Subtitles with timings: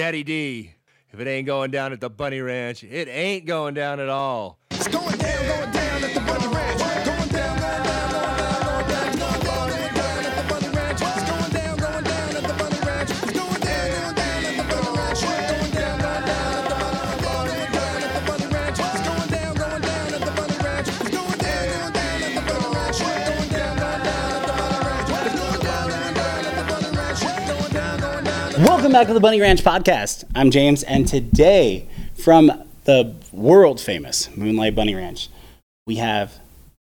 [0.00, 0.72] Daddy D.
[1.12, 4.58] If it ain't going down at the Bunny Ranch, it ain't going down at all.
[4.70, 6.89] It's going down, going down at the Bunny Ranch.
[28.90, 30.24] Welcome back to the Bunny Ranch podcast.
[30.34, 31.86] I'm James, and today,
[32.16, 32.50] from
[32.86, 35.28] the world famous Moonlight Bunny Ranch,
[35.86, 36.40] we have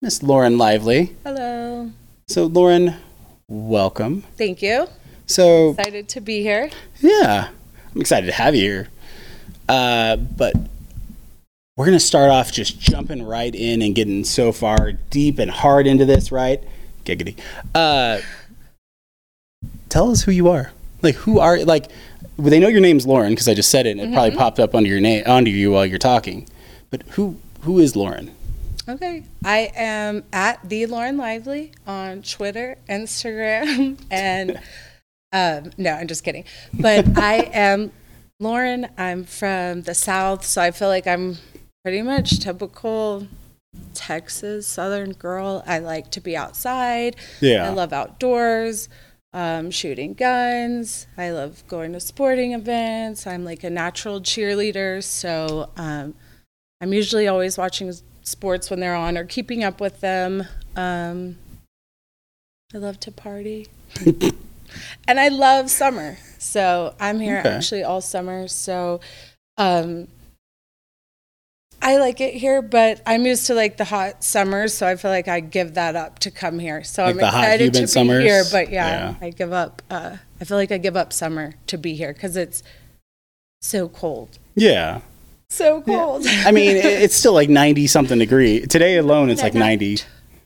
[0.02, 1.16] Miss Lauren Lively.
[1.24, 1.92] Hello.
[2.28, 2.96] So, Lauren,
[3.48, 4.24] welcome.
[4.38, 4.88] Thank you.
[5.28, 6.72] So, Excited to be here.
[7.00, 7.50] yeah,
[7.94, 8.88] I'm excited to have you here.
[9.70, 10.56] Uh, but
[11.78, 15.52] we're going to start off just jumping right in and getting so far deep and
[15.52, 16.64] hard into this, right?
[17.06, 17.38] Giggity.
[17.76, 18.18] Uh,
[19.90, 20.72] tell us who you are.
[21.04, 21.92] Like, who are, like,
[22.38, 24.74] they know your name's Lauren because I just said it and it probably popped up
[24.74, 26.48] under your name, under you while you're talking.
[26.90, 28.34] But who, who is Lauren?
[28.88, 29.24] Okay.
[29.46, 34.60] I am at the Lauren Lively on Twitter, Instagram, and
[35.32, 36.44] um, no, I'm just kidding.
[36.74, 37.92] But I am
[38.40, 38.90] Lauren.
[38.98, 41.38] I'm from the South, so I feel like I'm
[41.84, 43.28] pretty much typical
[43.94, 45.64] Texas Southern girl.
[45.66, 47.16] I like to be outside.
[47.42, 47.66] Yeah.
[47.66, 48.90] I love outdoors,
[49.34, 51.08] um, shooting guns.
[51.18, 53.26] I love going to sporting events.
[53.26, 56.14] I'm like a natural cheerleader, so um,
[56.82, 57.92] I'm usually always watching
[58.24, 60.46] sports when they're on or keeping up with them.
[60.76, 61.38] Um,
[62.74, 63.68] I love to party,
[65.08, 66.18] and I love summer.
[66.40, 67.50] So I'm here Okay.
[67.50, 68.48] actually all summer.
[68.48, 69.00] So.
[69.58, 70.08] Um,
[71.84, 75.12] I like it here, but I'm used to like the hot summers, so I feel
[75.12, 76.84] like I give that up to come here.
[76.84, 78.20] So Like I'm excited to summers?
[78.24, 79.16] be here, but yeah, Yeah.
[79.28, 79.82] I give up.
[79.90, 82.64] Uh, I feel like I give up summer to be here because it's
[83.62, 85.02] so cold, Yeah.
[85.50, 86.26] so cold.
[86.28, 88.62] I mean, it's still like 90 something degree.
[88.66, 90.00] Today alone, it's like 90.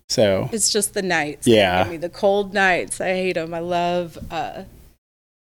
[0.09, 1.45] So, It's just the nights.
[1.45, 1.83] Yeah.
[1.83, 2.99] Give me the cold nights.
[3.01, 3.53] I hate them.
[3.53, 4.63] I love uh,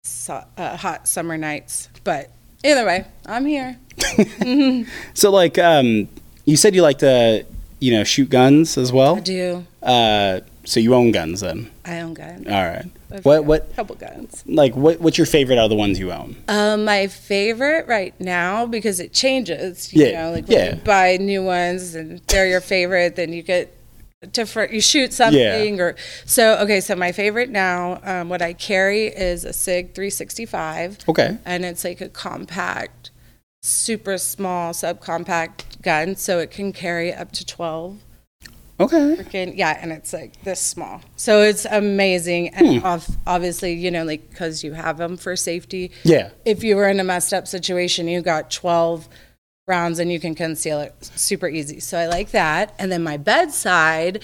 [0.04, 1.90] so, uh, hot summer nights.
[2.04, 2.30] But
[2.64, 3.78] either way, I'm here.
[5.14, 6.08] so like, um,
[6.46, 7.46] you said you like to,
[7.80, 9.18] you know, shoot guns as well.
[9.18, 9.66] I do.
[9.82, 11.70] Uh, so you own guns then.
[11.86, 12.48] I own guns.
[12.48, 12.86] All right.
[13.12, 14.44] I've What what couple guns.
[14.48, 16.36] like what what's your favorite out of the ones you own?
[16.48, 19.94] Um, my favorite right now because it changes.
[19.94, 20.76] You Yeah, know, like yeah.
[20.76, 23.76] you buy new ones and they're your favorite, then you get
[24.32, 24.72] different.
[24.72, 25.96] You shoot something or
[26.26, 26.58] so.
[26.60, 31.00] Okay, so my favorite now, um, what I carry is a Sig 365.
[31.10, 31.38] Okay.
[31.46, 33.12] and it's like a compact,
[33.62, 38.00] super small subcompact gun, so it can carry up to 12.
[38.80, 39.16] Okay.
[39.18, 41.02] Freaking, yeah, and it's like this small.
[41.16, 42.50] So it's amazing.
[42.50, 45.92] And off, obviously, you know, like because you have them for safety.
[46.04, 46.32] Yeah.
[46.44, 49.08] If you were in a messed up situation, you got 12
[49.68, 51.80] rounds and you can conceal it super easy.
[51.80, 52.74] So I like that.
[52.78, 54.22] And then my bedside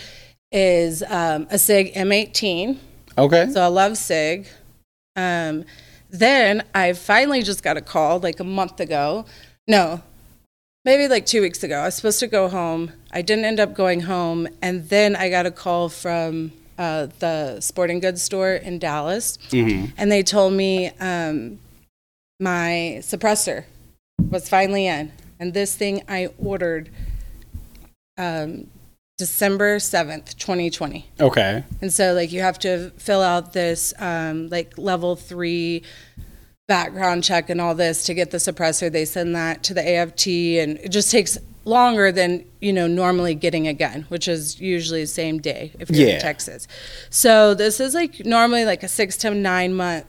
[0.52, 2.78] is um, a SIG M18.
[3.18, 3.50] Okay.
[3.52, 4.48] So I love SIG.
[5.16, 5.66] Um,
[6.10, 9.26] then I finally just got a call like a month ago.
[9.68, 10.02] No,
[10.84, 11.80] maybe like two weeks ago.
[11.80, 12.92] I was supposed to go home.
[13.12, 14.48] I didn't end up going home.
[14.62, 19.38] And then I got a call from uh, the sporting goods store in Dallas.
[19.50, 19.94] Mhm.
[19.98, 21.60] And they told me um,
[22.40, 23.66] my suppressor
[24.30, 25.12] was finally in.
[25.40, 26.90] And this thing I ordered
[28.18, 28.68] um,
[29.18, 31.06] December 7th, 2020.
[31.20, 31.64] Okay.
[31.82, 35.84] And so, like, you have to fill out this, um, like, level three
[36.68, 38.92] background check and all this to get the suppressor.
[38.92, 40.28] They send that to the AFT,
[40.60, 45.02] and it just takes longer than, you know, normally getting a gun, which is usually
[45.02, 46.16] the same day if you're Yeah.
[46.16, 46.68] in Texas.
[47.10, 50.06] So, this is like normally like a six to nine month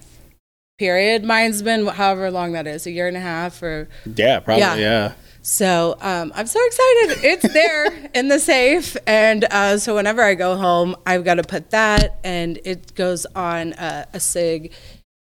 [0.80, 1.22] period.
[1.22, 3.86] Mine's been however long that is, a year and a half or
[4.16, 4.40] Yeah.
[4.40, 4.62] Probably.
[4.62, 4.76] Yeah.
[4.76, 5.12] Yeah.
[5.42, 7.22] so um, I'm so excited.
[7.22, 8.96] It's there in the safe.
[9.06, 13.26] And uh, so whenever I go home, I've got to put that, and it goes
[13.36, 14.72] on uh, a SIG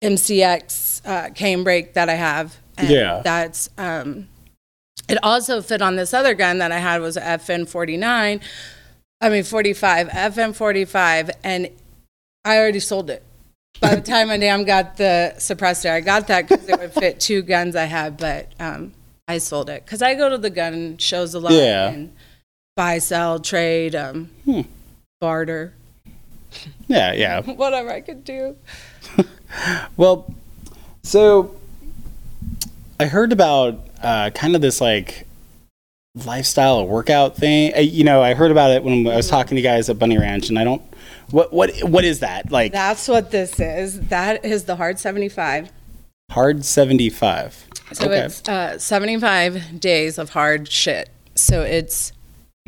[0.03, 2.56] MCX uh, cane brake that I have.
[2.78, 3.22] And Yeah.
[3.23, 4.28] That's, um,
[5.09, 8.41] it also fit on this other gun that I had was a FN 49.
[9.20, 11.32] I mean, 45, FN 45.
[11.44, 11.70] And
[12.46, 13.23] I already sold it.
[13.79, 17.20] By the time I damn got the suppressor, I got that because it would fit
[17.20, 18.94] two guns I had, but um,
[19.28, 21.90] I sold it because I go to the gun shows a lot Yeah.
[21.90, 22.14] and
[22.76, 24.62] buy, sell, trade, um, Hmm.
[25.20, 25.73] barter,
[26.88, 27.14] Yeah.
[27.14, 27.41] Yeah.
[27.53, 28.56] whatever I could do.
[29.97, 30.34] Well,
[31.03, 31.56] so
[33.02, 35.28] I heard about uh, kind of this like
[36.26, 37.73] lifestyle workout thing.
[37.76, 40.00] Uh, You know, I heard about it when I was talking to you guys at
[40.00, 40.82] Bunny Ranch, and I don't.
[41.31, 42.72] What what what is that like?
[42.72, 43.99] That's what this is.
[44.07, 45.72] That is the hard 75.
[46.31, 47.67] Hard 75.
[47.93, 48.19] So okay.
[48.19, 51.09] it's uh, 75 days of hard shit.
[51.35, 52.13] So it's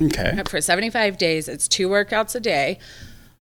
[0.01, 0.41] okay.
[0.49, 2.79] for 75 days, it's two workouts a day.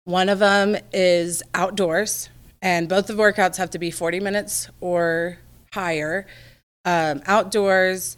[0.05, 2.31] One of them is outdoors,
[2.63, 5.39] and both of the workouts have to be 40 minutes or
[5.75, 6.27] higher.
[6.85, 8.17] Um, outdoors,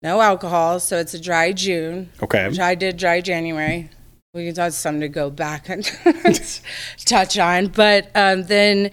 [0.00, 2.48] no alcohol, so it's a dry June, Okay.
[2.48, 3.90] which I did dry January.
[4.38, 5.84] We can that's something to go back and
[7.04, 8.90] touch on, but um, then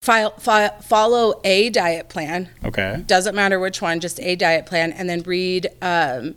[0.00, 3.02] file, file, follow a diet plan Okay.
[3.06, 5.68] doesn't matter which one, just a diet plan, and then read.
[5.82, 6.36] Um,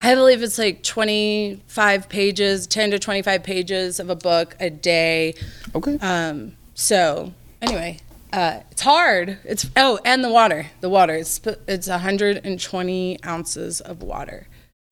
[0.00, 5.34] I believe it's like 25 pages, 10 to 25 pages of a book a day.
[5.74, 5.98] Okay.
[6.00, 7.98] Um, so anyway,
[8.32, 9.38] uh, it's hard.
[9.44, 11.14] It's oh, and the water, the water.
[11.14, 14.46] It's it's 120 ounces of water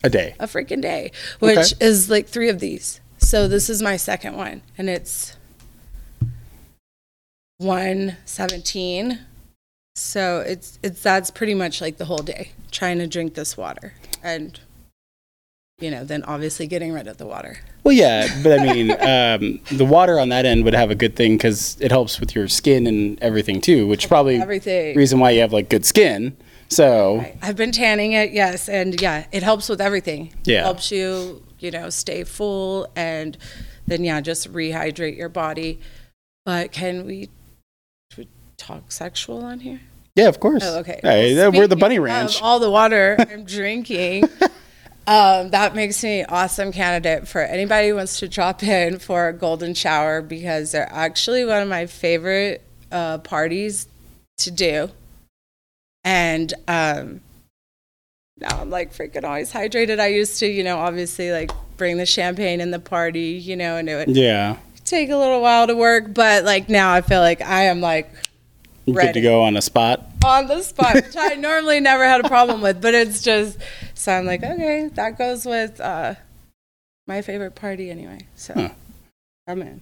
[0.06, 0.34] A day.
[0.38, 1.10] a freaking day,
[1.40, 1.84] which Okay.
[1.86, 3.00] is like three of these.
[3.18, 5.36] So this is my second one, and it's
[7.58, 9.20] 117.
[9.94, 13.94] So it's it's that's pretty much like the whole day trying to drink this water
[14.22, 14.60] and
[15.78, 17.58] you know, then obviously getting rid of the water.
[17.84, 21.14] Well, yeah, but I mean, um, the water on that end would have a good
[21.16, 24.96] thing because it helps with your skin and everything too, which probably Everything.
[24.96, 26.34] reason why you have like good skin.
[26.68, 30.32] So I've been tanning it, yes, and yeah, it helps with everything.
[30.44, 30.60] Yeah.
[30.60, 33.36] It helps you, you know, stay full and
[33.86, 35.80] then yeah, just rehydrate your body.
[36.44, 37.28] But can we,
[38.18, 39.80] we talk sexual on here?
[40.16, 40.62] yeah, of course.
[40.64, 40.98] Oh, okay.
[41.02, 42.40] Hey, Well, we're the Bunny Ranch.
[42.42, 44.24] all the water I'm drinking.
[45.08, 49.28] Um, that makes me an awesome candidate for anybody who wants to drop in for
[49.28, 53.86] a golden shower because they're actually one of my favorite uh, parties
[54.38, 54.90] to do.
[56.06, 57.20] And um,
[58.38, 59.98] now I'm like freaking always hydrated.
[59.98, 63.76] I used to, you know, obviously like bring the champagne in the party, you know,
[63.76, 67.20] and it would Yeah, take a little while to work, but like now I feel
[67.20, 68.08] like I am like
[68.86, 70.06] good to go on a spot.
[70.24, 73.58] on the spot, which I normally never had a problem with, but it's just
[73.94, 76.14] so I'm like, okay, that goes with uh,
[77.08, 78.20] my favorite party anyway.
[78.36, 78.68] So Huh.
[79.48, 79.80] I'm in.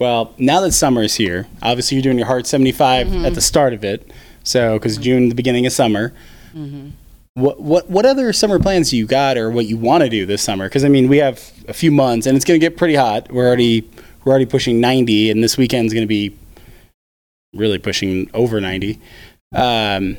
[0.00, 3.24] Well, now that summer is here, obviously you're doing your hard 75 Mm-hmm.
[3.26, 4.10] at the start of it.
[4.46, 6.12] So, because June, the beginning of summer.
[6.54, 6.90] Mm-hmm.
[7.34, 10.40] What what what other summer plans you got, or what you want to do this
[10.40, 10.66] summer?
[10.66, 13.30] Because I mean, we have a few months, and it's going to get pretty hot.
[13.30, 13.86] We're already
[14.24, 16.34] we're already pushing 90, and this weekend's going to be
[17.54, 18.98] really pushing over 90.
[19.54, 20.16] Um,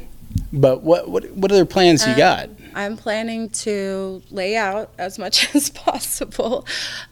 [0.53, 2.49] but what what what other plans Um, you got?
[2.75, 6.67] I'm planning to lay out as much as possible.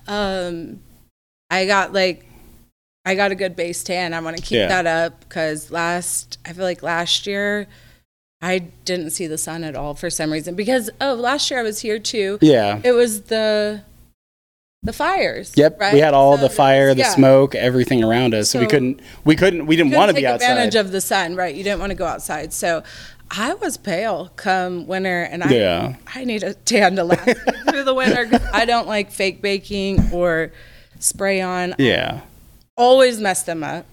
[0.08, 0.82] Um,
[1.50, 2.26] I got like,
[3.06, 4.14] I got a good base tan.
[4.14, 4.68] I want to keep Yeah.
[4.68, 7.68] that up because last, I feel like last year,
[8.42, 10.56] I didn't see the sun at all for some reason.
[10.56, 12.38] Because oh, last year I was here too.
[12.42, 12.80] Yeah.
[12.84, 13.84] It was the
[14.84, 15.52] the fires.
[15.56, 15.94] Yep, right?
[15.96, 17.10] we had all So the fire, was- the yeah.
[17.10, 18.52] smoke, everything around us.
[18.52, 20.52] So, we couldn't, we couldn't, we didn't want to be outside.
[20.52, 21.56] advantage of the sun, right?
[21.56, 22.54] You didn't want to go outside.
[22.54, 22.84] So
[23.32, 25.96] I was pale come winter, and I Yeah.
[26.14, 27.26] I need a tan to last
[27.70, 28.30] through the winter.
[28.54, 30.52] I don't like fake baking or
[31.00, 31.74] spray on.
[31.80, 32.22] yeah.
[32.78, 33.86] Always mess them up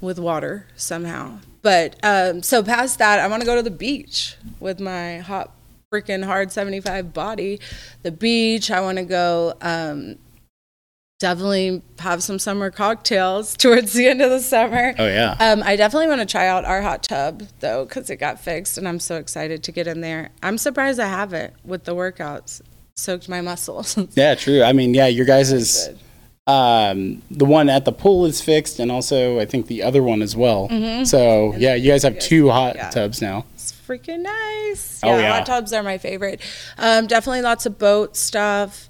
[0.00, 1.38] with water somehow.
[1.62, 5.52] But um, so past that, I want to go to the beach with my hot
[5.92, 7.60] freaking hard 75 body.
[8.02, 8.70] The beach.
[8.70, 9.54] I want to go.
[9.60, 10.16] Um,
[11.18, 14.94] definitely have some summer cocktails towards the end of the summer.
[14.98, 15.36] Oh yeah.
[15.40, 18.78] Um, I definitely want to try out our hot tub though, because it got fixed,
[18.78, 20.30] and I'm so excited to get in there.
[20.42, 22.60] I'm surprised I haven't with the workouts.
[22.96, 23.98] Soaked my muscles.
[24.14, 24.62] Yeah, true.
[24.62, 25.90] I mean, yeah, your guys.
[26.46, 30.22] Um, the one at the pool is fixed, and also I think the other one
[30.22, 30.68] as well.
[30.68, 31.04] Mm-hmm.
[31.04, 32.90] So yeah, you guys have two hot Yeah.
[32.90, 33.46] tubs now.
[33.54, 35.00] It's freaking nice.
[35.02, 35.32] Oh, yeah, yeah.
[35.38, 36.40] hot tubs are my favorite.
[36.78, 38.88] Um, definitely lots of boat stuff.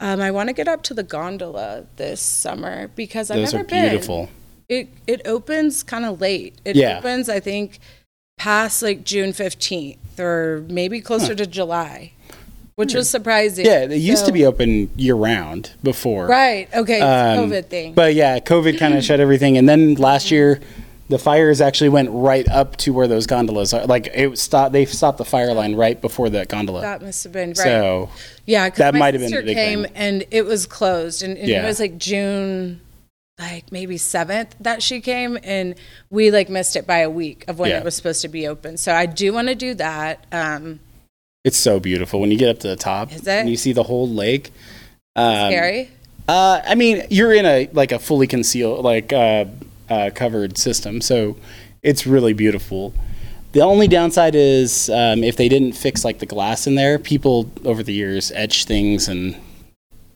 [0.00, 3.64] Um, I want to get up to the gondola this summer because I've Those never
[3.64, 4.26] are beautiful.
[4.68, 4.78] been.
[4.78, 6.56] It it opens kind of late.
[6.64, 6.98] It Yeah.
[6.98, 7.78] opens, I think,
[8.38, 12.12] past like June fifteenth or maybe closer to July,
[12.76, 13.64] which was surprising.
[13.66, 16.26] Yeah, they used to be open year round before.
[16.26, 16.68] right.
[16.74, 17.94] Okay, Um, COVID thing.
[17.94, 20.60] But yeah, COVID kind of shut everything, and then last year.
[21.08, 23.84] The fires actually went right up to where those gondolas are.
[23.84, 24.72] Like it stopped.
[24.72, 26.80] They stopped the fire line right before the gondola.
[26.80, 27.56] that must have been right.
[27.56, 28.08] So
[28.46, 29.92] Yeah, That might have been the big came thing.
[29.94, 31.64] and it was closed, and, and Yeah.
[31.64, 32.80] it was like June,
[33.38, 35.74] like maybe seventh that she came, and
[36.08, 37.78] we like missed it by a week of when Yeah.
[37.80, 38.78] it was supposed to be open.
[38.78, 40.24] So I do want to do that.
[40.32, 40.80] Um,
[41.44, 43.28] it's so beautiful when you get up to the top Is it?
[43.28, 44.50] and you see the whole lake.
[45.16, 45.90] Um, scary.
[46.28, 49.46] Uh, I mean, you're in a like a fully concealed, like uh,
[49.90, 51.36] uh, covered system, so
[51.82, 52.94] it's really beautiful.
[53.52, 57.50] The only downside is um, if they didn't fix like the glass in there, people
[57.64, 59.36] over the years etch things and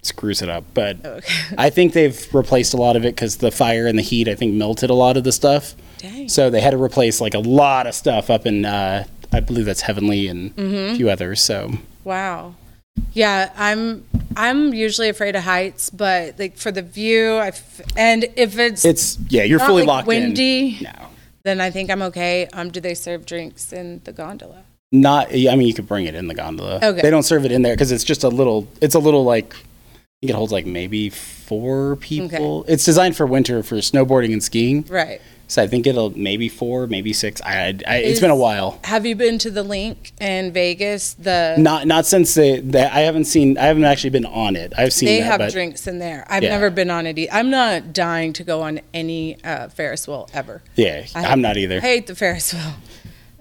[0.03, 0.65] screws it up.
[0.73, 1.29] But Okay.
[1.59, 4.37] I think they've replaced a lot of it because the fire and the heat, I
[4.37, 5.75] think, melted a lot of the stuff.
[5.99, 6.29] Dang.
[6.31, 9.05] So they had to replace like a lot of stuff up in, uh,
[9.37, 10.95] I believe that's Heavenly and Mm-hmm.
[10.95, 11.41] a few others.
[11.43, 11.73] So
[12.05, 12.55] Wow.
[13.13, 14.05] Yeah, I'm
[14.37, 18.85] I'm usually afraid of heights, but like for the view, I f- and if it's,
[18.85, 20.85] it's yeah, you're fully like, locked windy, in.
[20.85, 21.09] No,
[21.45, 22.47] then I think I'm okay.
[22.53, 24.63] Um, do they serve drinks in the gondola?
[24.93, 25.29] not.
[25.33, 26.77] I mean, you could bring it in the gondola.
[26.83, 27.03] Okay.
[27.03, 28.67] They don't serve it in there because it's just a little.
[28.81, 29.53] It's a little like.
[29.55, 32.61] I think it holds like maybe four people.
[32.61, 32.73] Okay.
[32.73, 34.85] It's designed for winter for snowboarding and skiing.
[34.89, 35.21] Right.
[35.49, 37.41] So I think it'll maybe four, maybe six.
[37.43, 38.81] I, I it's been a while.
[38.83, 41.15] Have you been to the LINQ in Vegas?
[41.15, 42.83] The Not not since they, they.
[42.85, 43.57] I haven't seen.
[43.57, 44.73] I haven't actually been on it.
[44.77, 46.27] I've seen they that, have but drinks in there.
[46.29, 46.49] I've Yeah.
[46.51, 47.17] never been on it.
[47.19, 50.63] e- I'm not dying to go on any uh, Ferris wheel ever.
[50.75, 51.77] yeah, I I'm not either.
[51.77, 52.75] I hate the Ferris wheel.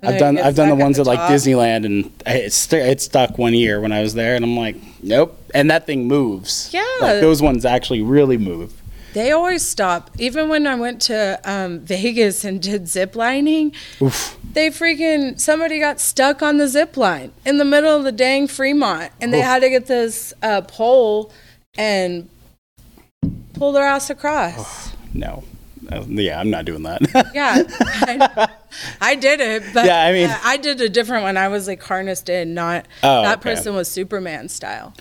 [0.03, 1.31] And I've done I've done the ones stuck at like top.
[1.31, 4.75] Disneyland, and it, st- it stuck one year when I was there, and I'm like,
[5.01, 5.35] nope.
[5.55, 6.69] And that thing moves.
[6.71, 6.85] Yeah.
[7.01, 8.79] like those ones actually really move.
[9.15, 10.11] They always stop.
[10.19, 14.37] Even when I went to um, Vegas and did zip lining, Oof.
[14.53, 18.47] they freaking somebody got stuck on the zip line in the middle of the dang
[18.49, 19.45] Fremont, and they Oof.
[19.45, 21.31] had to get this uh, pole
[21.77, 22.27] and
[23.53, 24.91] pull their ass across.
[25.13, 25.45] No,
[25.89, 27.01] Uh, yeah, I'm not doing that.
[27.33, 28.49] Yeah, I,
[29.11, 31.37] I did it, but Yeah, I mean- uh, I did a different one.
[31.37, 33.51] I was like harnessed in, not Oh, that okay.
[33.53, 34.93] person was Superman style.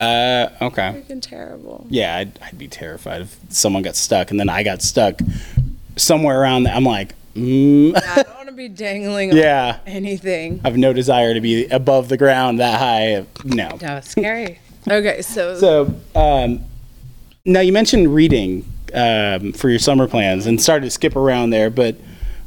[0.00, 1.02] Uh, okay.
[1.08, 1.86] Freaking terrible.
[1.90, 5.20] Yeah, I'd, I'd be terrified if someone got stuck, and then I got stuck
[5.96, 6.64] somewhere around.
[6.64, 6.74] there.
[6.74, 9.30] I'm like, mm, I don't want to be dangling.
[9.32, 9.78] on yeah.
[9.86, 10.60] anything.
[10.64, 13.26] I have no desire to be above the ground that high.
[13.44, 13.78] No.
[13.80, 14.58] No, scary.
[14.88, 16.64] okay, so, So, um,
[17.44, 18.64] now you mentioned reading
[18.94, 21.96] um, for your summer plans and started to skip around there, but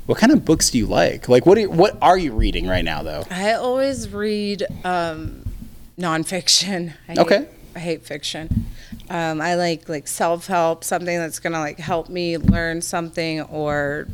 [0.05, 1.29] what kind of books do you like?
[1.29, 3.25] Like, what are, what are you reading right now, though?
[3.29, 5.42] I always read um,
[5.97, 6.93] nonfiction.
[7.07, 7.37] I Okay.
[7.39, 8.65] Hate, I hate fiction.
[9.09, 14.07] Um, I like like self help, something that's gonna like help me learn something or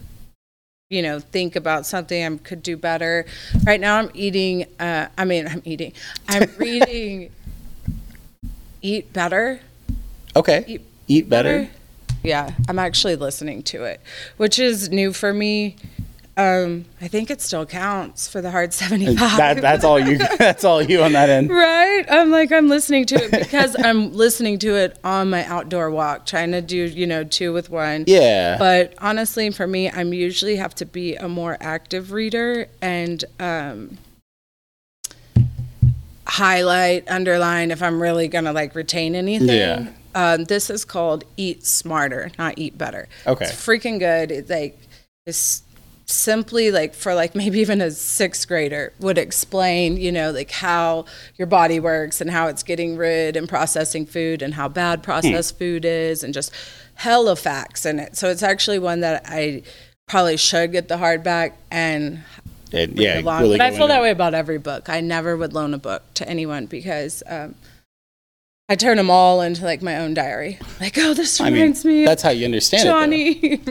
[0.89, 3.25] you know think about something I could do better.
[3.65, 4.65] Right now, I'm eating.
[4.79, 5.93] Uh, I mean, I'm eating.
[6.27, 7.31] I'm reading.
[8.81, 9.59] Eat better.
[10.36, 10.63] Okay.
[10.67, 11.69] Eat Eat better.
[12.24, 14.01] Yeah, I'm actually listening to it,
[14.38, 15.75] which is new for me.
[16.39, 19.17] Um, I think it still counts for the hard 75.
[19.38, 20.17] That, that's all you.
[20.38, 21.50] That's all you on that end.
[21.50, 22.05] Right.
[22.10, 26.25] I'm like, I'm listening to it because I'm listening to it on my outdoor walk,
[26.25, 28.05] trying to do, you know, two with one.
[28.08, 28.58] Yeah.
[28.58, 33.98] But honestly, for me, I'm usually have to be a more active reader and um,
[36.25, 39.50] highlight, underline if I'm really going to like retain anything.
[39.50, 39.89] Yeah.
[40.15, 43.10] Um, this is called Eat Smarter, not Eat Better.
[43.27, 43.46] Okay.
[43.46, 44.31] It's freaking good.
[44.31, 44.79] It's like,
[45.25, 45.63] it's
[46.10, 51.06] simply like for like maybe even a sixth grader would explain you know like how
[51.36, 55.58] your body works and how it's getting rid and processing food and how bad processed
[55.60, 56.51] food is and just
[56.96, 59.62] hella facts in it so it's actually one that i
[60.08, 62.24] probably should get the hardback and
[62.74, 63.22] read yeah.
[63.39, 66.04] really but i feel that way about every book i never would loan a book
[66.16, 67.54] to anyone because um,
[68.68, 71.86] i turn them all into like my own diary like oh this I mean, reminds
[71.86, 72.92] me that's how you understand it.
[72.92, 73.62] Johnny.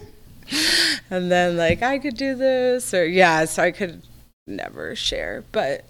[1.10, 4.02] and then like I could do this or yeah, so I could
[4.46, 5.44] never share.
[5.52, 5.84] But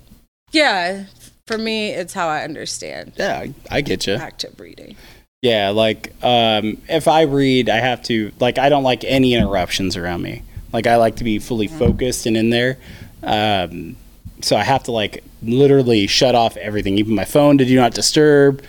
[0.52, 1.06] yeah,
[1.46, 3.12] for me it's how I understand.
[3.16, 4.14] Yeah, I, I get you.
[4.14, 4.96] active reading.
[5.42, 9.96] Yeah, like um, if I read, I have to like I don't like any interruptions
[9.96, 10.42] around me.
[10.72, 12.78] Like I like to be fully focused and in there.
[13.22, 13.96] Um,
[14.40, 17.94] so I have to like literally shut off everything, even my phone to do not
[17.94, 18.62] disturb.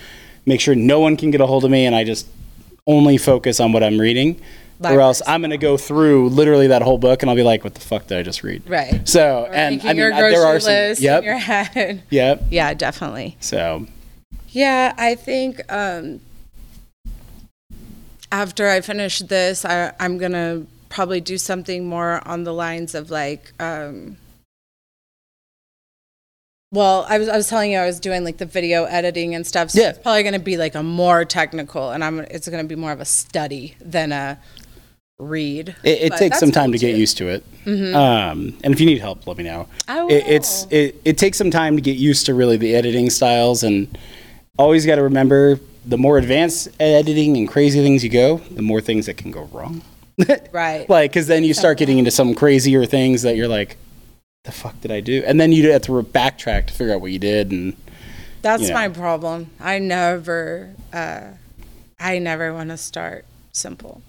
[0.46, 2.27] Make sure no one can get a hold of me, and I just
[2.86, 4.41] only focus on what I'm reading.
[4.84, 7.74] Or else I'm gonna go through literally that whole book, and I'll be like, "What
[7.74, 9.08] the fuck did I just read?" Right.
[9.10, 10.72] So, Or and I mean, your I- grocery there are some.
[10.74, 11.18] list Yep.
[11.20, 12.04] in your head.
[12.12, 12.44] Yep.
[12.52, 13.38] Yeah, definitely.
[13.40, 13.88] So,
[14.50, 16.20] Yeah, I think um,
[18.32, 23.10] after I finish this, I, I'm gonna probably do something more on the lines of
[23.10, 23.52] like.
[23.60, 24.18] Um,
[26.72, 29.48] well, I was I was telling you I was doing like the video editing and
[29.48, 29.72] stuff.
[29.72, 29.90] So Yeah.
[29.90, 33.00] it's probably gonna be like a more technical, and I'm it's gonna be more of
[33.00, 34.38] a study than a
[35.20, 35.76] read.
[35.84, 37.00] it, it takes some time to get too.
[37.00, 37.44] used to it.
[37.68, 39.68] Um, and if you need help, let me know.
[39.88, 43.10] I it, it's it, it takes some time to get used to really the editing
[43.10, 43.98] styles and
[44.58, 48.82] always got to remember the more advanced editing and crazy things you go the more
[48.82, 49.82] things that can go wrong
[50.52, 50.90] right.
[50.90, 53.78] like because then you start getting into some crazier things that you're like
[54.44, 57.00] the fuck did i do and then you have to re- backtrack to figure out
[57.00, 57.76] what you did and
[58.42, 58.74] That's you know.
[58.76, 59.52] my problem.
[59.60, 61.22] I never, uh,
[62.00, 63.26] I never want to start
[63.58, 64.02] simple.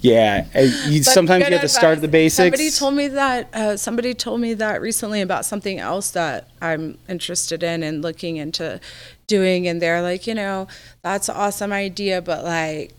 [0.00, 2.36] Yeah, uh, you, sometimes you have to start at the basics.
[2.36, 3.48] Somebody told me that.
[3.54, 8.36] Uh, somebody told me that recently about something else that I'm interested in and looking
[8.36, 8.80] into
[9.26, 10.68] doing, and they're like, you know,
[11.02, 12.92] that's an awesome idea, but like.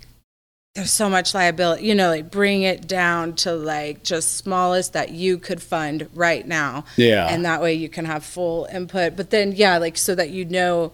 [0.76, 5.12] There's so much liability, you know, like bring it down to like just smallest that
[5.12, 6.86] you could fund right now.
[6.98, 7.28] Yeah.
[7.30, 9.16] And that way you can have full input.
[9.16, 10.92] But then, yeah, like so that you know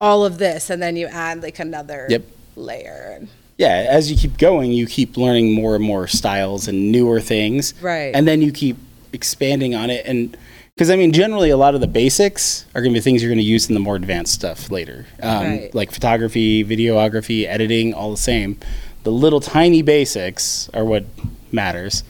[0.00, 2.24] all of this and then you add like another Yep.
[2.56, 3.28] layer.
[3.58, 7.74] Yeah, as you keep going, you keep learning more and more styles and newer things.
[7.80, 8.12] Right.
[8.14, 8.76] And then you keep
[9.12, 10.04] expanding on it.
[10.06, 10.36] And
[10.74, 13.30] because, I mean, generally, a lot of the basics are going to be things you're
[13.30, 15.06] going to use in the more advanced stuff later.
[15.22, 15.74] Um, Right.
[15.74, 18.58] Like photography, videography, editing, all the same.
[19.04, 21.04] The little tiny basics are what
[21.52, 22.02] matters.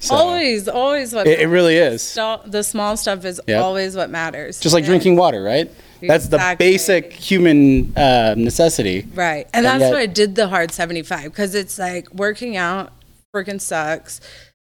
[0.00, 2.02] So always, always what It, it really is.
[2.02, 3.62] Sto- the small stuff is Yep.
[3.62, 4.58] always what matters.
[4.60, 5.70] Just like And- drinking water, right?
[6.08, 6.66] That's the Exactly.
[6.72, 9.06] basic human uh, necessity.
[9.14, 9.46] Right.
[9.54, 12.92] And And that's yet- why I did the hard 75 because it's like working out
[13.34, 14.20] freaking sucks.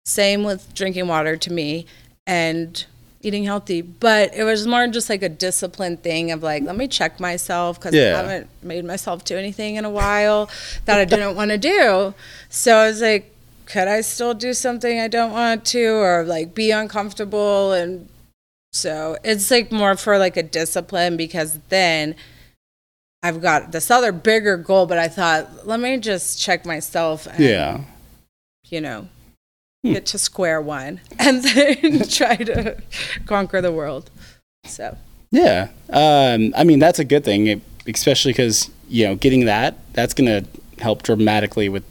[0.06, 1.86] Same with drinking water to me
[2.26, 2.84] and
[3.22, 3.82] eating healthy.
[3.82, 7.78] But it was more just like a discipline thing of like, let me check myself
[7.78, 8.14] because Yeah.
[8.14, 10.48] I haven't made myself do anything in a while
[10.86, 12.14] that I didn't want to do.
[12.48, 13.34] So I was like,
[13.66, 17.72] could I still do something I don't want to or like be uncomfortable?
[17.72, 18.08] And
[18.72, 22.14] so it's like more for like a discipline because then
[23.22, 27.38] I've got this other bigger goal, but I thought, let me just check myself and,
[27.40, 27.80] Yeah.
[28.68, 29.08] you know,
[29.84, 29.92] Hmm.
[29.94, 32.76] get to square one and then try to
[33.26, 34.10] conquer the world.
[34.64, 34.96] So,
[35.30, 35.68] Yeah.
[35.90, 40.26] Um, I mean, that's a good thing, especially because, you know, getting that, that's going
[40.44, 41.84] to help dramatically with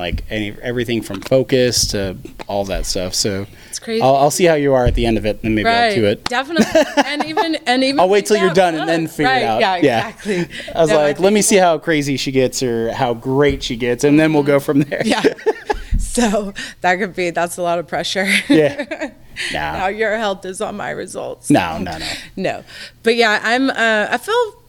[0.00, 2.16] like any everything from focus to
[2.48, 3.14] all that stuff.
[3.14, 4.02] So it's crazy.
[4.02, 6.06] I'll, I'll see how you are at the end of it and maybe I'll do
[6.06, 6.24] it.
[6.24, 6.66] Definitely.
[7.10, 9.60] And even, and even, I'll wait till you're done and then figure it out.
[9.60, 10.08] Yeah, Yeah.
[10.08, 10.48] exactly.
[10.74, 13.62] I was No, I like, let me see how crazy she gets or how great
[13.62, 15.02] she gets, and then we'll go from there.
[15.04, 15.22] Yeah.
[15.98, 16.52] so
[16.82, 18.28] that could be, that's a lot of pressure.
[18.48, 19.12] Yeah.
[19.52, 21.50] now your health is on my results.
[21.50, 22.06] No, no, no.
[22.36, 22.64] no
[23.02, 24.62] but yeah i'm uh i feel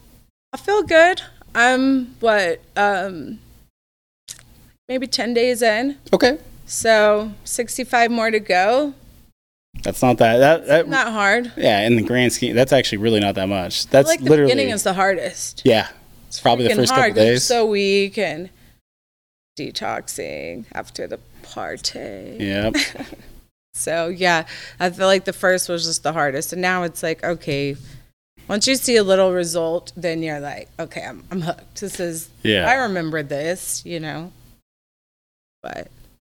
[0.53, 1.21] i feel good
[1.53, 3.39] i'm what um
[4.91, 6.37] maybe 10 days in Okay.
[6.65, 8.93] so 65 more to go
[9.83, 10.37] That's not that.
[10.39, 13.87] That, that not hard yeah, in the grand scheme, that's actually really not that much.
[13.87, 14.51] That's like the literally.
[14.51, 15.87] beginning is the hardest yeah.
[16.27, 17.43] It's probably the first hard couple days.
[17.43, 18.49] so weak and
[19.57, 22.75] detoxing after the party Yep.
[23.73, 24.45] So yeah,
[24.81, 27.77] I feel like the first was just the hardest, and now it's like okay,
[28.49, 31.79] once you see a little result, then you're like, okay, I'm I'm hooked.
[31.79, 32.69] This is Yeah.
[32.69, 34.33] I remember this, you know.
[35.61, 35.89] But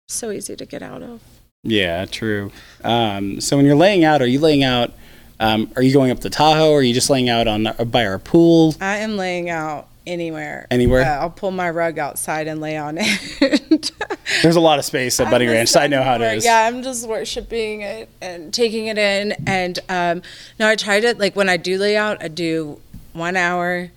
[0.08, 1.22] so easy to get out of.
[1.64, 2.52] Yeah, true.
[2.84, 4.92] Um, so when you're laying out, are you laying out?
[5.40, 6.72] Um, are you going up to Tahoe?
[6.72, 8.76] Or are you just laying out on uh, by our pool?
[8.82, 10.68] I am laying out anywhere.
[10.70, 11.04] Anywhere?
[11.04, 13.92] Uh, I'll pull my rug outside and lay on it.
[14.42, 15.70] There's a lot of space at Bunny Ranch.
[15.70, 16.46] So I know how it is.
[16.46, 19.34] Yeah, I'm just worshiping it and taking it in.
[19.48, 20.22] And um,
[20.60, 22.80] no, I try to like when I do lay out, I do
[23.14, 23.90] one hour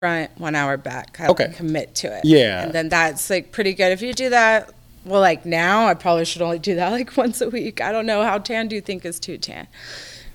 [0.00, 1.18] front, one hour back.
[1.20, 1.52] Okay.
[1.54, 2.24] commit to it.
[2.24, 2.62] Yeah.
[2.64, 3.92] and then that's like pretty good.
[3.92, 4.70] If you do that,
[5.04, 7.80] well, like now, I probably should only do that like once a week.
[7.80, 9.66] I don't know how tan do you think is too tan?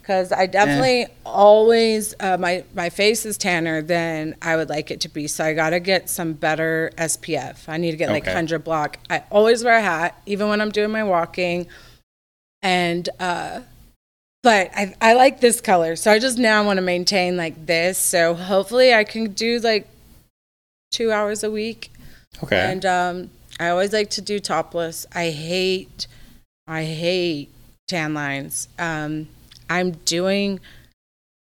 [0.02, 5.02] Because I definitely always uh, my my face is tanner than I would like it
[5.02, 5.28] to be.
[5.28, 7.70] So I got to get some better SPF.
[7.70, 8.98] I need to get like hundred block.
[9.12, 11.68] I always wear a hat, even when I'm doing my walking.
[12.64, 13.62] And uh,
[14.44, 17.98] but I I like this color, so I just now want to maintain like this.
[17.98, 19.88] So hopefully I can do like
[20.92, 21.92] two hours a week.
[22.44, 22.60] Okay.
[22.60, 25.06] And um, I always like to do topless.
[25.14, 26.08] I hate,
[26.68, 27.50] I hate
[27.88, 28.68] tan lines.
[28.80, 29.28] Um,
[29.70, 30.60] I'm doing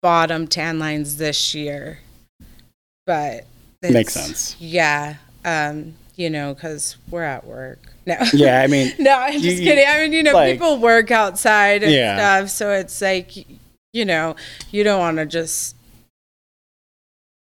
[0.02, 2.00] bottom tan lines this year,
[3.07, 3.46] but
[3.90, 4.57] Makes sense.
[4.61, 7.91] Yeah, um, you know, because we're at work.
[8.04, 8.16] No.
[8.32, 9.84] yeah, I mean, no, I'm just you- kidding.
[9.86, 12.16] I mean, you know, like- people work outside and Yeah.
[12.16, 13.30] stuff, so it's like,
[13.92, 14.34] you know,
[14.70, 15.76] you don't want to just.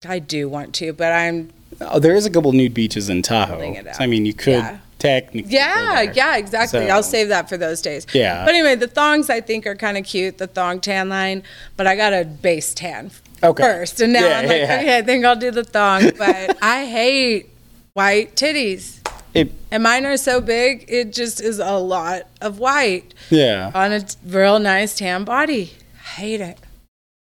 [0.08, 1.50] I do want to, but I'm
[1.82, 3.56] oh, there is a couple nude beaches in Tahoe.
[3.56, 3.96] Pulling it out.
[3.98, 4.78] So, I mean, you could Yeah.
[4.98, 5.52] technically.
[5.52, 6.88] Yeah, yeah, exactly.
[6.88, 8.08] So- I'll save that for those days.
[8.14, 8.46] Yeah.
[8.46, 11.44] But anyway, the thongs I think are kind of cute, the thong tan line,
[11.76, 13.12] but I got a base tan
[13.44, 13.62] Okay.
[13.62, 14.00] first.
[14.00, 14.76] And now Yeah, I'm like, yeah.
[14.80, 16.12] okay, I think I'll do the thong.
[16.18, 17.50] But I hate
[17.94, 18.99] white titties.
[19.34, 23.72] It, And mine are so big, it just is a lot of white yeah.
[23.76, 25.74] on a real nice tan body.
[25.96, 26.58] I hate it.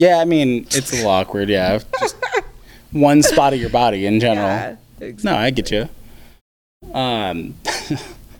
[0.00, 1.48] Yeah, I mean, it's a little awkward.
[1.48, 1.78] Yeah.
[2.00, 2.16] Just
[2.90, 4.46] one spot of your body in general.
[4.48, 5.30] Yeah, exactly.
[5.30, 5.88] No, I get you.
[6.92, 7.54] Um,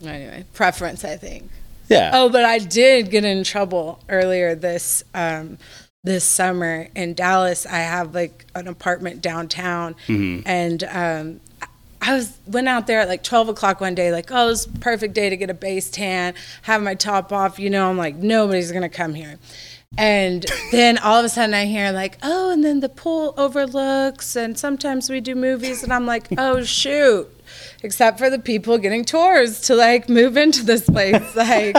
[0.04, 1.48] Anyway, preference, I think.
[1.88, 2.10] yeah.
[2.12, 5.56] Oh, but I did get in trouble earlier this um,
[6.02, 7.64] this summer in Dallas.
[7.64, 10.42] I have like an apartment downtown, Mhm.
[10.44, 11.40] and um,
[12.06, 14.70] I was went out there at like 12 o'clock one day, like, oh, it's a
[14.70, 17.58] perfect day to get a base tan, have my top off.
[17.58, 19.38] You know, I'm like, nobody's gonna come here.
[19.96, 24.36] And then all of a sudden I hear like, oh, and then the pool overlooks,
[24.36, 27.26] and sometimes we do movies, and I'm like, oh shoot,
[27.82, 31.76] except for the people getting tours to like move into this place, like.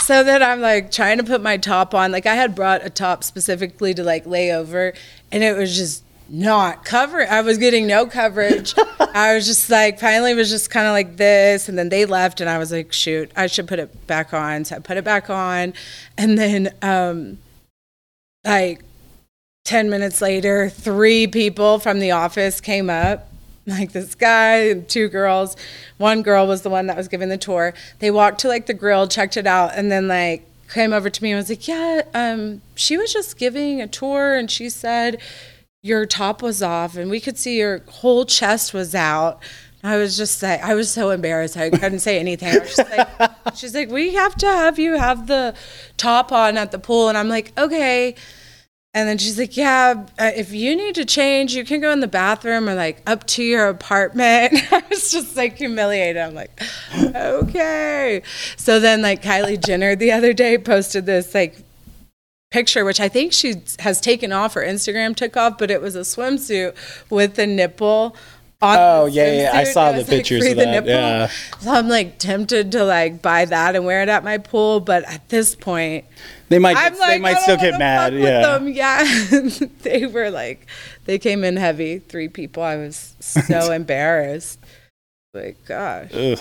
[0.00, 2.12] So then I'm like trying to put my top on.
[2.12, 4.92] Like I had brought a top specifically to like lay over,
[5.32, 7.26] and it was just not cover.
[7.26, 8.74] I was getting no coverage.
[8.98, 12.04] I was just like, finally, it was just kind of like this, and then they
[12.04, 14.64] left, and I was like, shoot, I should put it back on.
[14.64, 15.74] So I put it back on,
[16.16, 17.38] and then um,
[18.44, 18.82] like
[19.64, 23.28] ten minutes later, three people from the office came up.
[23.66, 25.56] Like this guy and two girls.
[25.96, 27.72] One girl was the one that was giving the tour.
[27.98, 31.22] They walked to like the grill, checked it out, and then like came over to
[31.22, 35.18] me and was like, "Yeah, um, she was just giving a tour, and she said
[35.84, 39.40] your top was off, and we could see your whole chest was out."
[39.84, 41.58] I was just like, I was so embarrassed.
[41.58, 42.48] I couldn't say anything.
[42.48, 45.54] I was just like, she's like, we have to have you have the
[45.98, 48.14] top on at the pool, and I'm like, okay.
[48.96, 51.98] And then she's like, "Yeah, uh, if you need to change, you can go in
[51.98, 56.22] the bathroom or like up to your apartment." I was just like humiliated.
[56.22, 56.62] I'm like,
[56.96, 58.22] "Okay."
[58.56, 61.56] So then, like Kylie Jenner the other day posted this like
[62.54, 64.54] picture, which I think she has taken off.
[64.54, 66.74] Her Instagram took off, but it was a swimsuit
[67.10, 68.16] with the nipple.
[68.62, 70.88] On Oh, the yeah, yeah, I saw the like, pictures of that, nipple.
[70.88, 71.26] yeah.
[71.60, 75.02] So I'm like tempted to like buy that and wear it at my pool, but
[75.04, 76.04] at this point,
[76.48, 78.14] They might I'm like, they might still get mad.
[78.14, 78.58] Yeah.
[78.62, 79.04] Yeah.
[79.82, 80.66] they were like,
[81.04, 81.98] they came in heavy.
[81.98, 82.62] Three people.
[82.62, 84.60] I was so embarrassed.
[85.34, 86.10] Like, gosh.
[86.14, 86.38] Ugh.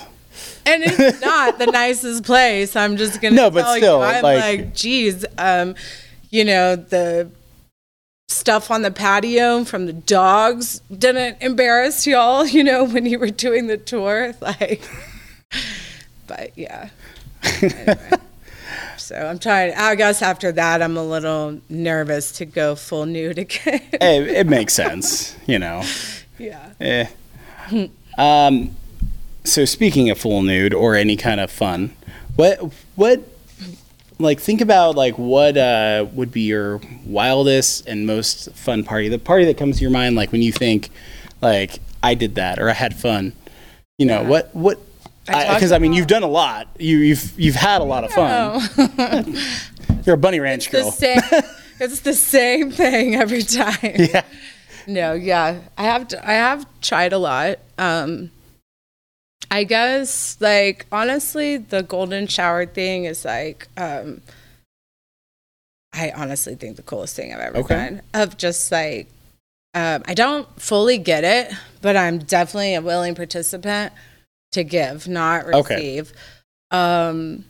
[0.66, 2.76] And it's not the nicest place.
[2.76, 4.04] I'm just gonna No, but still, you.
[4.06, 5.76] I'm like- like, geez, um,
[6.34, 7.30] you know, the
[8.28, 13.30] stuff on the patio from the dogs didn't embarrass y'all, you know, when you were
[13.30, 14.34] doing the tour.
[14.42, 14.82] Like
[16.26, 16.90] but yeah.
[17.44, 17.98] Anyway.
[18.98, 23.38] so I'm trying I guess after that I'm a little nervous to go full nude
[23.38, 23.82] again.
[24.02, 25.84] Hey, it makes sense, you know.
[26.40, 26.70] yeah.
[26.82, 27.06] Eh.
[28.18, 28.76] Um,
[29.44, 31.94] so speaking of full nude or any kind of fun,
[32.36, 33.22] what what
[34.20, 39.10] like think about like what uh, would be your wildest and most fun party?
[39.10, 40.90] The party that comes to your mind, like when you think
[41.42, 43.34] like I did that or I had fun.
[43.98, 44.28] You know Yeah.
[44.30, 44.80] what what.
[45.28, 46.68] I Because talked I, mean, you've done a lot.
[46.78, 49.36] You, you've you've had a lot of fun.
[50.06, 50.92] You're a bunny ranch the girl.
[50.92, 51.20] same
[51.80, 53.78] it's the same thing every time.
[53.84, 54.24] Yeah.
[54.86, 55.60] No, yeah.
[55.78, 57.60] I have I have tried a lot.
[57.78, 58.32] Um
[59.52, 64.22] I guess like honestly the golden shower thing is like um
[65.94, 67.76] I honestly think the coolest thing I've ever Okay.
[67.76, 68.02] done.
[68.14, 69.08] Of just like
[69.74, 73.94] um I don't fully get it, but I'm definitely a willing participant
[74.54, 75.76] to give, not Okay.
[75.76, 76.14] receive.
[76.72, 77.46] Um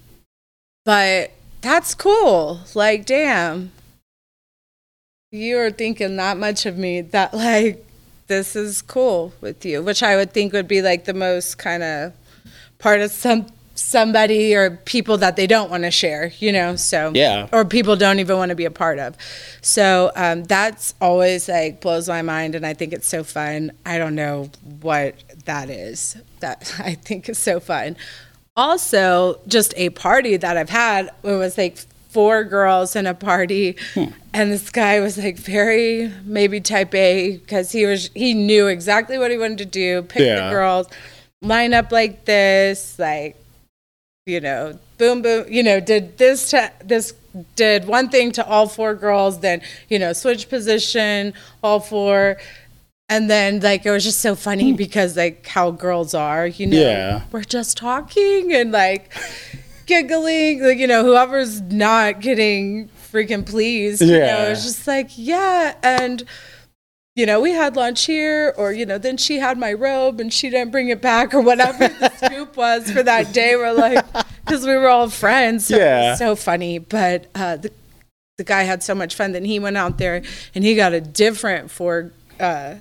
[0.86, 2.60] but that's cool.
[2.76, 3.72] Like damn
[5.32, 7.84] you are thinking that much of me that like
[8.34, 11.84] this is cool with you which i would think would be like the most kind
[11.84, 12.14] of
[12.80, 17.12] part of some somebody or people that they don't want to share you know so.
[17.14, 17.48] Yeah.
[17.52, 19.18] or people don't even want to be a part of.
[19.62, 23.72] So um, that's always like blows my mind and i think it's so fun.
[23.86, 24.50] I don't know
[24.82, 25.16] what
[25.46, 26.18] that is.
[26.40, 27.96] That i think is so fun.
[28.56, 31.80] Also just a party that i've had it was like
[32.14, 33.76] four girls in a party.
[33.96, 34.06] Hmm.
[34.34, 39.18] And this guy was like very maybe type a because he was he knew exactly
[39.18, 40.48] what he wanted to do pick Yeah.
[40.48, 40.88] the girls
[41.42, 43.36] line up like this like
[44.26, 47.14] you know boom boom you know did this to this
[47.56, 52.38] did one thing to all four girls then you know switch position all four.
[53.10, 54.78] And then like it was just so funny hmm.
[54.78, 56.78] because like how girls are you know?
[56.78, 57.22] Yeah.
[57.32, 59.14] we're just talking and like
[59.86, 64.50] giggling like you know whoever's not getting freaking pleased you know Yeah.
[64.52, 66.24] it's just like yeah and
[67.16, 70.34] you know we had lunch here or you know then she had my robe and
[70.34, 74.04] she didn't bring it back or whatever the scoop was for that day we're like
[74.46, 76.16] because we were all friends so Yeah.
[76.16, 77.72] so funny but uh the
[78.40, 80.24] the guy had so much fun then he went out there
[80.56, 82.76] and he got a different for uh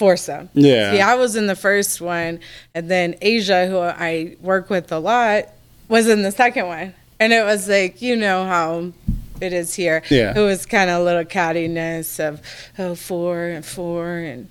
[0.00, 0.90] foursome Yeah.
[0.92, 2.40] See, I was in the first one,
[2.74, 5.44] and then Asia, who I work with a lot,
[5.88, 6.94] was in the second one.
[7.20, 8.92] And it was like, you know how
[9.40, 10.02] it is here.
[10.10, 10.36] Yeah.
[10.36, 12.40] It was kind of a little cattiness of,
[12.78, 14.48] oh, four and four, and,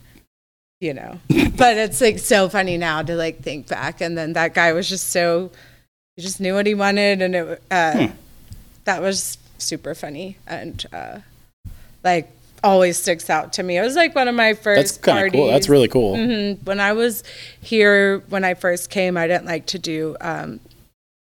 [0.80, 1.20] you know.
[1.58, 4.02] but it's like so funny now to like think back.
[4.02, 5.52] And then that guy was just so,
[6.16, 8.14] he just knew what he wanted, and it, uh, Hmm.
[8.86, 10.38] that was super funny.
[10.48, 11.20] And, uh,
[12.04, 12.30] like,
[12.64, 13.78] always sticks out to me.
[13.78, 15.48] It was like one of my first That's kind of cool.
[15.48, 16.16] That's really cool.
[16.16, 16.64] Mhm.
[16.64, 17.24] When I was
[17.62, 20.62] here, when I first came, I didn't like to do um,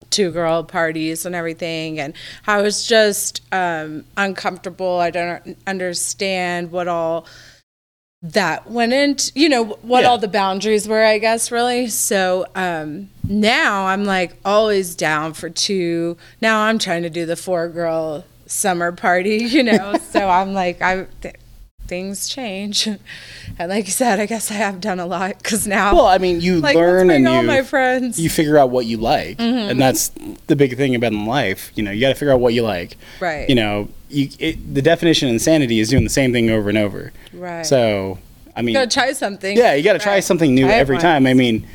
[0.08, 2.00] two girl parties and everything.
[2.00, 2.14] And
[2.46, 4.98] I was just um, uncomfortable.
[4.98, 7.26] I don't understand what all
[8.22, 10.08] that went into, you know, what Yeah.
[10.08, 11.86] all the boundaries were, I guess, really.
[11.88, 16.16] So um, now I'm like always down for two.
[16.42, 19.96] Now I'm trying to do the four girl summer party, you know.
[20.10, 21.06] so I'm like, I.
[21.90, 22.86] Th- things change
[23.58, 26.18] and like you said i guess i have done a lot because now Well, I
[26.18, 29.70] mean, you like learn and you my friends you figure out what you like, Mm-hmm.
[29.70, 30.10] and that's
[30.46, 31.72] the big thing about in life.
[31.74, 32.96] You know, you got to figure out what you like.
[33.20, 33.48] Right.
[33.48, 36.78] You know, you it, the definition of insanity is doing the same thing over and
[36.78, 37.12] over.
[37.32, 37.64] Right.
[37.66, 38.18] So,
[38.56, 40.94] I mean, You got to try something yeah, you got to try something new every
[40.96, 41.02] once.
[41.02, 41.26] time.
[41.26, 41.66] I mean,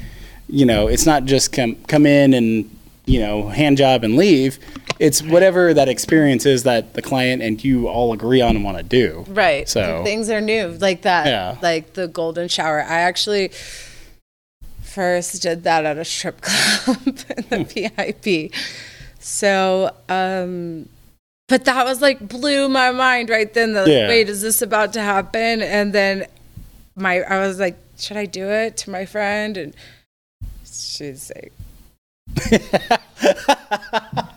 [0.48, 2.70] you know, it's not just come come in and
[3.06, 4.60] you know hand job and leave.
[5.00, 8.78] It's whatever that experience is that the client and you all agree on and want
[8.78, 9.26] to do.
[9.28, 11.58] right So- things are new like that Yeah.
[11.62, 13.52] like the golden shower i actually
[14.82, 17.92] first did that at a strip club in the
[18.24, 18.54] vip
[19.20, 20.88] so um
[21.50, 24.08] but that was like blew my mind right then the Yeah.
[24.08, 26.26] wait is this about to happen and then
[26.96, 29.74] my i was like should i do it to my friend and
[30.66, 31.52] she's like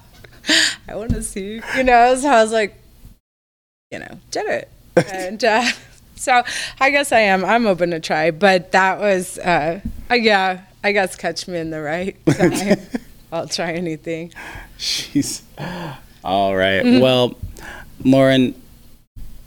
[0.89, 2.15] I want to see, you know.
[2.17, 2.77] So I was like,
[3.91, 4.69] you know, did it,
[5.13, 5.65] and uh,
[6.17, 6.43] so
[6.81, 7.45] I guess I am.
[7.45, 9.81] I'm open to try, but that was, uh,
[10.11, 10.63] uh, yeah.
[10.85, 12.79] I guess catch me in the right time.
[13.33, 14.33] I'll try anything.
[14.79, 15.43] Jeez.
[16.23, 16.85] All right.
[16.85, 17.01] Mm-hmm.
[17.01, 17.37] Well,
[18.05, 18.55] Lauren,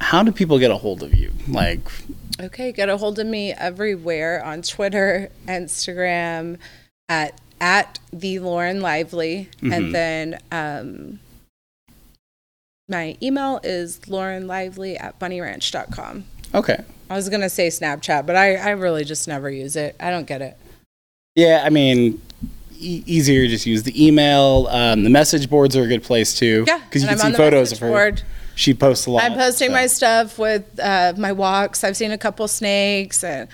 [0.02, 1.32] how do people get a hold of you?
[1.48, 1.80] Like,
[2.42, 6.58] Okay, get a hold of me everywhere on Twitter, Instagram,
[7.08, 11.20] at at the Lauren Lively, and then um,
[12.90, 16.26] my email is Lauren Lively at bunnyranch.com.
[16.54, 16.84] okay.
[17.10, 19.98] I was gonna say Snapchat, but I, I really just never use it.
[20.00, 20.58] I don't get it.
[21.36, 22.22] Yeah, I mean,
[22.80, 24.68] e- easier just use the email.
[24.70, 26.64] Um, the message boards are a good place too.
[26.66, 27.90] Yeah, because you can I'm see photos of her.
[27.90, 28.24] board.
[28.56, 29.24] She posts a lot.
[29.24, 31.84] I'm posting so- my stuff with uh, my walks.
[31.84, 33.50] I've seen a couple snakes and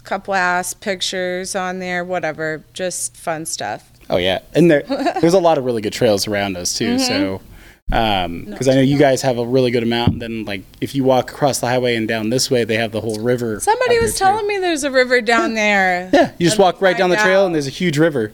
[0.00, 2.04] a couple ass pictures on there.
[2.04, 3.90] Whatever, just fun stuff.
[4.08, 4.82] Oh yeah, and there
[5.20, 6.96] there's a lot of really good trails around us too.
[6.96, 7.04] Mm-hmm.
[7.06, 7.40] So.
[7.88, 10.14] Because I know you guys have a really good amount.
[10.14, 12.90] And then, like, if you walk across the highway and down this way, they have
[12.90, 13.60] the whole river.
[13.60, 14.32] Somebody was there, too.
[14.32, 16.10] telling me there's a river down there.
[16.12, 17.46] Yeah, you just walk right down the trail, out.
[17.46, 18.32] and there's a huge river.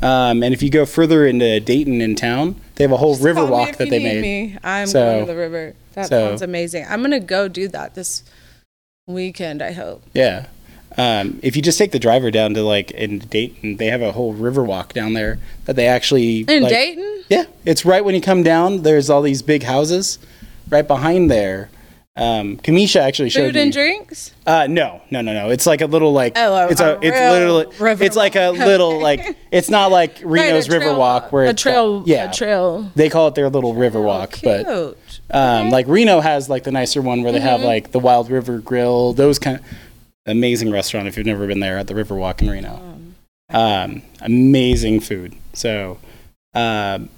[0.00, 3.40] Um, and if you go further into Dayton in town, they have a whole river
[3.40, 4.22] Call me walk if that you they made.
[4.22, 4.56] Me.
[4.62, 5.74] I'm So- going to the river.
[5.94, 6.86] That so- sounds amazing.
[6.88, 8.22] I'm gonna go do that this
[9.08, 9.62] weekend.
[9.62, 10.04] I hope.
[10.14, 10.46] Yeah.
[10.98, 14.12] Um, if you just take the driver down to like in Dayton, they have a
[14.12, 18.14] whole river walk down there that they actually In like- Dayton, Yeah, it's right when
[18.14, 18.82] you come down.
[18.82, 20.18] There's all these big houses
[20.70, 21.68] right behind there.
[22.18, 23.60] Um, Kamisha actually showed food me.
[23.60, 24.32] and drinks.
[24.46, 25.50] Uh, no, no, no, no.
[25.50, 28.36] It's like a little like Oh, a- it's a, a it's literally river it's like
[28.36, 32.04] a little like it's not like Reno's Right, River Walk where a it's trail.
[32.06, 32.90] yeah a trail.
[32.94, 34.44] they call it their little river Oh, walk, cute.
[34.44, 34.96] but
[35.30, 37.66] um, like Reno has like the nicer one where they have Mm-hmm.
[37.68, 39.60] like the Wild River Grill, those kind
[40.26, 42.98] amazing restaurant if you've never been there at the Riverwalk in Reno.
[43.50, 45.34] Um, amazing food.
[45.52, 45.98] So,
[46.54, 47.08] um,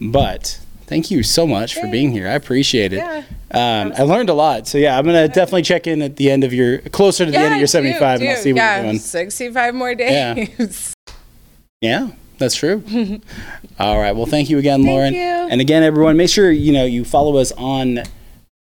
[0.00, 2.28] but thank you so much for being here.
[2.28, 2.96] I appreciate it.
[2.98, 3.24] Yeah.
[3.50, 4.66] Um, I learned a lot.
[4.66, 7.38] So yeah, I'm gonna definitely check in at the end of your closer to the
[7.38, 8.98] end of your 75, and I'll see what yeah, you're doing.
[8.98, 10.34] 65 more Yeah.
[10.34, 10.94] days.
[11.80, 12.80] Yeah, that's true.
[13.80, 14.12] All right.
[14.12, 15.14] Well, thank you again, Lauren.
[15.14, 15.20] you.
[15.20, 18.04] And again, everyone, make sure you know you follow us on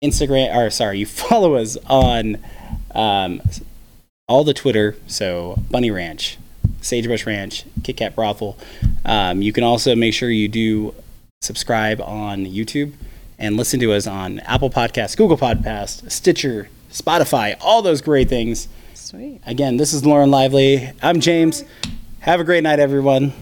[0.01, 0.55] Instagram.
[0.55, 2.37] Or sorry, you follow us on
[2.95, 3.41] um,
[4.29, 4.95] all the Twitter.
[5.07, 6.37] So Bunny Ranch,
[6.79, 8.57] Sagebrush Ranch, Kit Kat Brothel.
[9.03, 10.95] Um, you can also make sure you do
[11.41, 12.93] subscribe on YouTube
[13.37, 18.67] and listen to us on Apple Podcasts, Google Podcasts, Stitcher, Spotify, all those great things.
[18.93, 19.41] Sweet.
[19.45, 20.91] Again, this is Lauren Lively.
[21.01, 21.63] I'm James.
[22.19, 23.33] Have a great night, everyone.